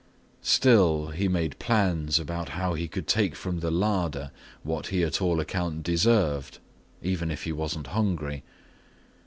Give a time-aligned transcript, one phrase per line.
[0.41, 4.31] Still, he made plans about how he could take from the larder
[4.63, 6.57] what he at all account deserved,
[7.03, 8.41] even if he wasn't hungry.